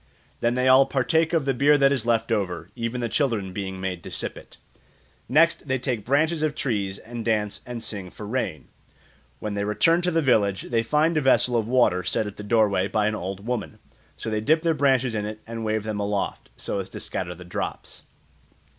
Then 0.39 0.55
they 0.55 0.67
all 0.67 0.87
partake 0.87 1.31
of 1.31 1.45
the 1.45 1.53
beer 1.53 1.77
that 1.77 1.91
is 1.91 2.07
left 2.07 2.31
over, 2.31 2.71
even 2.75 3.01
the 3.01 3.07
children 3.07 3.53
being 3.53 3.79
made 3.79 4.01
to 4.01 4.09
sip 4.09 4.35
it. 4.35 4.57
Next 5.29 5.67
they 5.67 5.77
take 5.77 6.03
branches 6.07 6.41
of 6.41 6.55
trees 6.55 6.97
and 6.97 7.23
dance 7.23 7.61
and 7.67 7.83
sing 7.83 8.09
for 8.09 8.25
rain. 8.25 8.67
When 9.37 9.53
they 9.53 9.63
return 9.63 10.01
to 10.01 10.09
the 10.09 10.23
village 10.23 10.63
they 10.63 10.81
find 10.81 11.15
a 11.19 11.21
vessel 11.21 11.55
of 11.55 11.67
water 11.67 12.01
set 12.03 12.25
at 12.25 12.37
the 12.37 12.41
doorway 12.41 12.87
by 12.87 13.05
an 13.05 13.13
old 13.15 13.45
woman; 13.45 13.77
so 14.17 14.31
they 14.31 14.41
dip 14.41 14.63
their 14.63 14.73
branches 14.73 15.13
in 15.13 15.25
it 15.27 15.39
and 15.45 15.63
wave 15.63 15.83
them 15.83 15.99
aloft, 15.99 16.49
so 16.57 16.79
as 16.79 16.89
to 16.89 16.99
scatter 16.99 17.35
the 17.35 17.45
drops. 17.45 18.01